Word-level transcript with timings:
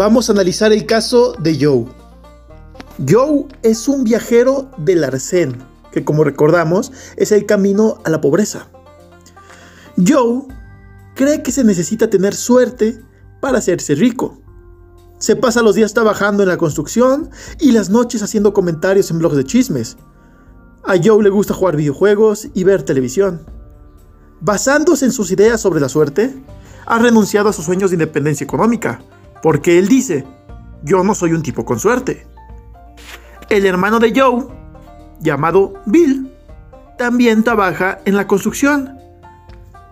Vamos 0.00 0.30
a 0.30 0.32
analizar 0.32 0.72
el 0.72 0.86
caso 0.86 1.34
de 1.38 1.58
Joe. 1.60 1.84
Joe 3.06 3.44
es 3.62 3.86
un 3.86 4.02
viajero 4.02 4.70
del 4.78 5.04
arcén, 5.04 5.58
que 5.92 6.06
como 6.06 6.24
recordamos 6.24 6.90
es 7.18 7.32
el 7.32 7.44
camino 7.44 7.98
a 8.04 8.08
la 8.08 8.22
pobreza. 8.22 8.70
Joe 9.98 10.44
cree 11.14 11.42
que 11.42 11.52
se 11.52 11.64
necesita 11.64 12.08
tener 12.08 12.34
suerte 12.34 12.98
para 13.42 13.58
hacerse 13.58 13.94
rico. 13.94 14.40
Se 15.18 15.36
pasa 15.36 15.60
los 15.60 15.74
días 15.74 15.92
trabajando 15.92 16.44
en 16.44 16.48
la 16.48 16.56
construcción 16.56 17.28
y 17.58 17.72
las 17.72 17.90
noches 17.90 18.22
haciendo 18.22 18.54
comentarios 18.54 19.10
en 19.10 19.18
blogs 19.18 19.36
de 19.36 19.44
chismes. 19.44 19.98
A 20.82 20.94
Joe 20.96 21.22
le 21.22 21.28
gusta 21.28 21.52
jugar 21.52 21.76
videojuegos 21.76 22.48
y 22.54 22.64
ver 22.64 22.84
televisión. 22.84 23.42
Basándose 24.40 25.04
en 25.04 25.12
sus 25.12 25.30
ideas 25.30 25.60
sobre 25.60 25.78
la 25.78 25.90
suerte, 25.90 26.42
ha 26.86 26.98
renunciado 26.98 27.50
a 27.50 27.52
sus 27.52 27.66
sueños 27.66 27.90
de 27.90 27.96
independencia 27.96 28.44
económica, 28.44 29.02
porque 29.42 29.78
él 29.78 29.88
dice, 29.88 30.26
yo 30.82 31.02
no 31.04 31.14
soy 31.14 31.32
un 31.32 31.42
tipo 31.42 31.64
con 31.64 31.78
suerte. 31.78 32.26
El 33.48 33.66
hermano 33.66 33.98
de 33.98 34.12
Joe, 34.14 34.46
llamado 35.20 35.74
Bill, 35.86 36.30
también 36.98 37.42
trabaja 37.42 37.98
en 38.04 38.16
la 38.16 38.26
construcción, 38.26 38.98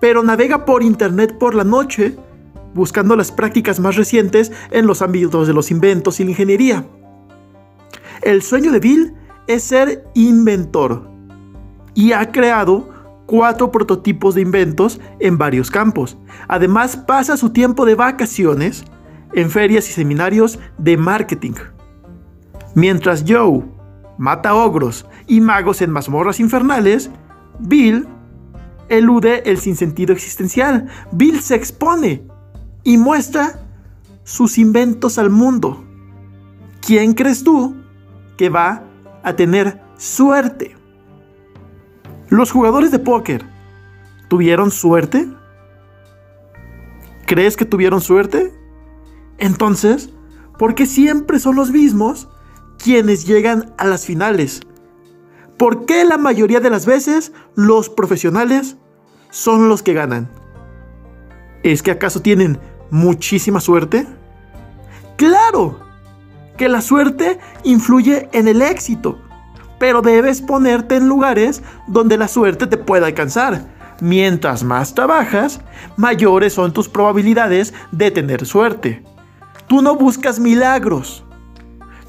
pero 0.00 0.22
navega 0.22 0.64
por 0.64 0.82
internet 0.82 1.38
por 1.38 1.54
la 1.54 1.64
noche 1.64 2.16
buscando 2.74 3.16
las 3.16 3.32
prácticas 3.32 3.80
más 3.80 3.96
recientes 3.96 4.52
en 4.70 4.86
los 4.86 5.00
ámbitos 5.00 5.46
de 5.46 5.54
los 5.54 5.70
inventos 5.70 6.20
y 6.20 6.24
la 6.24 6.30
ingeniería. 6.30 6.86
El 8.22 8.42
sueño 8.42 8.70
de 8.70 8.80
Bill 8.80 9.14
es 9.46 9.62
ser 9.62 10.04
inventor 10.14 11.08
y 11.94 12.12
ha 12.12 12.30
creado 12.30 12.88
cuatro 13.24 13.72
prototipos 13.72 14.34
de 14.34 14.42
inventos 14.42 15.00
en 15.18 15.38
varios 15.38 15.70
campos. 15.70 16.18
Además 16.48 16.96
pasa 16.96 17.36
su 17.36 17.50
tiempo 17.50 17.86
de 17.86 17.94
vacaciones 17.94 18.84
en 19.32 19.50
ferias 19.50 19.88
y 19.88 19.92
seminarios 19.92 20.58
de 20.78 20.96
marketing. 20.96 21.54
Mientras 22.74 23.24
Joe 23.26 23.64
mata 24.18 24.54
ogros 24.54 25.06
y 25.26 25.40
magos 25.40 25.82
en 25.82 25.90
mazmorras 25.90 26.40
infernales, 26.40 27.10
Bill 27.58 28.06
elude 28.88 29.42
el 29.46 29.58
sinsentido 29.58 30.12
existencial. 30.12 30.88
Bill 31.12 31.40
se 31.40 31.54
expone 31.54 32.26
y 32.82 32.98
muestra 32.98 33.60
sus 34.24 34.58
inventos 34.58 35.18
al 35.18 35.30
mundo. 35.30 35.84
¿Quién 36.80 37.14
crees 37.14 37.42
tú 37.42 37.76
que 38.36 38.48
va 38.48 38.84
a 39.22 39.34
tener 39.34 39.80
suerte? 39.96 40.76
¿Los 42.28 42.50
jugadores 42.50 42.90
de 42.90 42.98
póker 42.98 43.44
tuvieron 44.28 44.70
suerte? 44.70 45.28
¿Crees 47.26 47.56
que 47.56 47.64
tuvieron 47.64 48.00
suerte? 48.00 48.52
Entonces, 49.38 50.10
¿por 50.58 50.74
qué 50.74 50.86
siempre 50.86 51.38
son 51.38 51.56
los 51.56 51.70
mismos 51.70 52.28
quienes 52.78 53.26
llegan 53.26 53.72
a 53.78 53.86
las 53.86 54.06
finales? 54.06 54.60
¿Por 55.56 55.86
qué 55.86 56.04
la 56.04 56.18
mayoría 56.18 56.60
de 56.60 56.70
las 56.70 56.86
veces 56.86 57.32
los 57.54 57.88
profesionales 57.88 58.76
son 59.30 59.68
los 59.68 59.82
que 59.82 59.94
ganan? 59.94 60.28
¿Es 61.62 61.82
que 61.82 61.90
acaso 61.90 62.20
tienen 62.20 62.58
muchísima 62.90 63.60
suerte? 63.60 64.06
Claro 65.16 65.80
que 66.56 66.68
la 66.68 66.80
suerte 66.80 67.38
influye 67.64 68.28
en 68.32 68.48
el 68.48 68.62
éxito, 68.62 69.18
pero 69.78 70.02
debes 70.02 70.42
ponerte 70.42 70.96
en 70.96 71.08
lugares 71.08 71.62
donde 71.86 72.16
la 72.16 72.28
suerte 72.28 72.66
te 72.66 72.76
pueda 72.76 73.06
alcanzar. 73.06 73.74
Mientras 74.00 74.62
más 74.62 74.94
trabajas, 74.94 75.60
mayores 75.96 76.52
son 76.52 76.72
tus 76.72 76.88
probabilidades 76.88 77.72
de 77.92 78.10
tener 78.10 78.44
suerte. 78.44 79.02
Tú 79.66 79.82
no 79.82 79.96
buscas 79.96 80.38
milagros. 80.38 81.24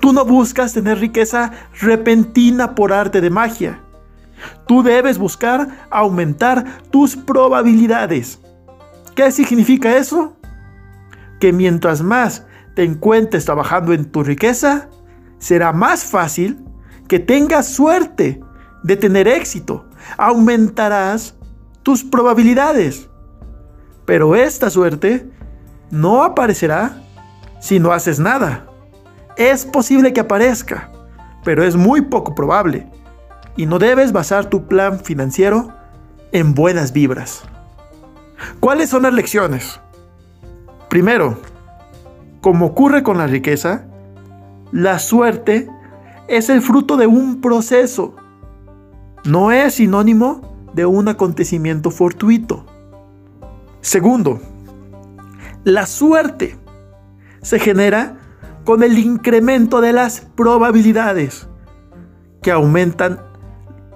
Tú 0.00 0.12
no 0.12 0.24
buscas 0.24 0.72
tener 0.72 0.98
riqueza 0.98 1.52
repentina 1.80 2.74
por 2.74 2.92
arte 2.92 3.20
de 3.20 3.30
magia. 3.30 3.80
Tú 4.66 4.82
debes 4.82 5.18
buscar 5.18 5.86
aumentar 5.90 6.82
tus 6.90 7.16
probabilidades. 7.16 8.40
¿Qué 9.14 9.30
significa 9.30 9.96
eso? 9.96 10.36
Que 11.40 11.52
mientras 11.52 12.02
más 12.02 12.44
te 12.74 12.82
encuentres 12.82 13.44
trabajando 13.44 13.92
en 13.92 14.10
tu 14.10 14.24
riqueza, 14.24 14.88
será 15.38 15.72
más 15.72 16.04
fácil 16.04 16.64
que 17.08 17.20
tengas 17.20 17.68
suerte 17.68 18.40
de 18.82 18.96
tener 18.96 19.28
éxito. 19.28 19.86
Aumentarás 20.18 21.34
tus 21.82 22.02
probabilidades. 22.02 23.08
Pero 24.04 24.34
esta 24.34 24.68
suerte 24.68 25.30
no 25.90 26.24
aparecerá 26.24 27.03
si 27.64 27.80
no 27.80 27.92
haces 27.92 28.20
nada. 28.20 28.66
Es 29.38 29.64
posible 29.64 30.12
que 30.12 30.20
aparezca, 30.20 30.90
pero 31.44 31.64
es 31.64 31.76
muy 31.76 32.02
poco 32.02 32.34
probable. 32.34 32.86
Y 33.56 33.64
no 33.64 33.78
debes 33.78 34.12
basar 34.12 34.50
tu 34.50 34.66
plan 34.66 35.00
financiero 35.00 35.72
en 36.30 36.52
buenas 36.52 36.92
vibras. 36.92 37.42
¿Cuáles 38.60 38.90
son 38.90 39.04
las 39.04 39.14
lecciones? 39.14 39.80
Primero, 40.90 41.38
como 42.42 42.66
ocurre 42.66 43.02
con 43.02 43.16
la 43.16 43.28
riqueza, 43.28 43.86
la 44.70 44.98
suerte 44.98 45.66
es 46.28 46.50
el 46.50 46.60
fruto 46.60 46.98
de 46.98 47.06
un 47.06 47.40
proceso. 47.40 48.14
No 49.24 49.52
es 49.52 49.76
sinónimo 49.76 50.68
de 50.74 50.84
un 50.84 51.08
acontecimiento 51.08 51.90
fortuito. 51.90 52.66
Segundo, 53.80 54.38
la 55.64 55.86
suerte 55.86 56.58
se 57.44 57.58
genera 57.58 58.16
con 58.64 58.82
el 58.82 58.98
incremento 58.98 59.82
de 59.82 59.92
las 59.92 60.22
probabilidades 60.34 61.46
que 62.42 62.50
aumentan 62.50 63.20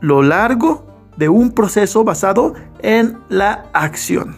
lo 0.00 0.22
largo 0.22 0.86
de 1.16 1.28
un 1.28 1.52
proceso 1.52 2.04
basado 2.04 2.54
en 2.82 3.18
la 3.28 3.66
acción. 3.72 4.36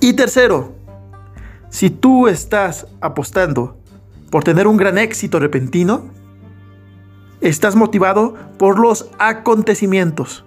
Y 0.00 0.14
tercero, 0.14 0.74
si 1.70 1.90
tú 1.90 2.26
estás 2.26 2.86
apostando 3.00 3.78
por 4.30 4.42
tener 4.42 4.66
un 4.66 4.76
gran 4.76 4.98
éxito 4.98 5.38
repentino, 5.38 6.10
estás 7.40 7.76
motivado 7.76 8.34
por 8.58 8.80
los 8.80 9.10
acontecimientos, 9.18 10.44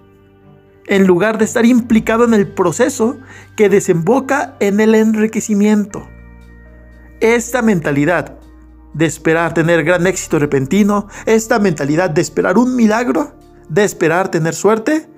en 0.86 1.06
lugar 1.06 1.38
de 1.38 1.46
estar 1.46 1.64
implicado 1.64 2.24
en 2.24 2.34
el 2.34 2.48
proceso 2.48 3.16
que 3.56 3.70
desemboca 3.70 4.56
en 4.60 4.80
el 4.80 4.94
enriquecimiento. 4.94 6.06
Esta 7.22 7.62
mentalidad 7.62 8.40
de 8.94 9.06
esperar 9.06 9.54
tener 9.54 9.84
gran 9.84 10.08
éxito 10.08 10.40
repentino, 10.40 11.06
esta 11.24 11.60
mentalidad 11.60 12.10
de 12.10 12.20
esperar 12.20 12.58
un 12.58 12.74
milagro, 12.74 13.36
de 13.68 13.84
esperar 13.84 14.28
tener 14.28 14.54
suerte, 14.54 15.08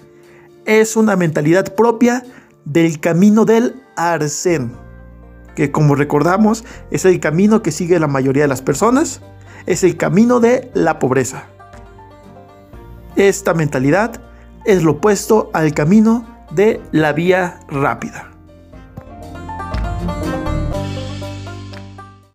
es 0.67 0.97
una 0.97 1.17
mentalidad 1.17 1.75
propia 1.75 2.23
del 2.67 3.01
camino 3.01 3.47
del 3.47 3.81
arcén, 3.97 4.77
que 5.57 5.73
como 5.73 5.95
recordamos 5.95 6.67
es 6.91 7.07
el 7.07 7.21
camino 7.21 7.63
que 7.63 7.73
sigue 7.73 7.99
la 7.99 8.07
mayoría 8.07 8.43
de 8.43 8.49
las 8.49 8.61
personas, 8.61 9.23
es 9.65 9.83
el 9.83 9.97
camino 9.97 10.41
de 10.41 10.71
la 10.75 10.99
pobreza. 10.99 11.47
Esta 13.17 13.55
mentalidad 13.55 14.21
es 14.67 14.83
lo 14.83 14.91
opuesto 14.93 15.49
al 15.55 15.73
camino 15.73 16.45
de 16.51 16.83
la 16.93 17.15
vía 17.15 17.61
rápida. 17.67 18.34